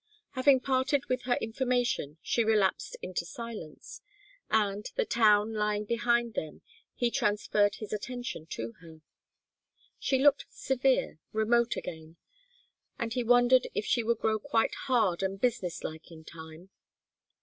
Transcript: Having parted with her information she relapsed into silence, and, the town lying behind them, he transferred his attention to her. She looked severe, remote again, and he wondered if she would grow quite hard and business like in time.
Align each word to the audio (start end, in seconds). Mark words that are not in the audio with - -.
Having 0.31 0.61
parted 0.61 1.05
with 1.09 1.25
her 1.25 1.35
information 1.35 2.17
she 2.23 2.43
relapsed 2.43 2.97
into 3.03 3.23
silence, 3.23 4.01
and, 4.49 4.89
the 4.95 5.05
town 5.05 5.53
lying 5.53 5.85
behind 5.85 6.33
them, 6.33 6.63
he 6.95 7.11
transferred 7.11 7.75
his 7.75 7.93
attention 7.93 8.47
to 8.47 8.71
her. 8.81 9.01
She 9.99 10.17
looked 10.17 10.47
severe, 10.49 11.19
remote 11.33 11.75
again, 11.75 12.15
and 12.97 13.13
he 13.13 13.23
wondered 13.23 13.67
if 13.75 13.85
she 13.85 14.01
would 14.01 14.17
grow 14.17 14.39
quite 14.39 14.73
hard 14.87 15.21
and 15.21 15.39
business 15.39 15.83
like 15.83 16.09
in 16.11 16.23
time. 16.23 16.71